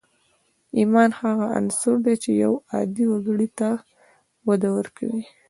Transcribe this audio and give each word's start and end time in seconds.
ايمان 0.77 1.09
هغه 1.21 1.45
عنصر 1.57 1.95
دی 2.05 2.15
چې 2.23 2.31
يو 2.43 2.53
عادي 2.71 3.05
وګړي 3.09 3.49
ته 3.59 3.69
وده 4.47 4.69
ورکوي. 4.77 5.23